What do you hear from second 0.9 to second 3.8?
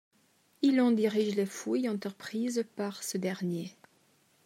dirige les fouilles entreprises par ce dernier.